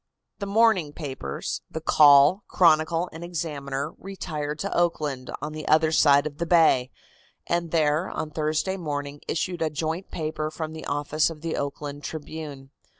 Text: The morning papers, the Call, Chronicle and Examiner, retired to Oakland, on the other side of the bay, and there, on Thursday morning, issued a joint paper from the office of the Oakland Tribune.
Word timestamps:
The 0.39 0.47
morning 0.47 0.93
papers, 0.93 1.61
the 1.69 1.79
Call, 1.79 2.43
Chronicle 2.47 3.07
and 3.13 3.23
Examiner, 3.23 3.93
retired 3.99 4.57
to 4.57 4.75
Oakland, 4.75 5.29
on 5.43 5.53
the 5.53 5.67
other 5.67 5.91
side 5.91 6.25
of 6.25 6.39
the 6.39 6.47
bay, 6.47 6.89
and 7.45 7.69
there, 7.69 8.09
on 8.09 8.31
Thursday 8.31 8.77
morning, 8.77 9.21
issued 9.27 9.61
a 9.61 9.69
joint 9.69 10.09
paper 10.09 10.49
from 10.49 10.73
the 10.73 10.85
office 10.87 11.29
of 11.29 11.41
the 11.41 11.55
Oakland 11.55 12.03
Tribune. 12.03 12.71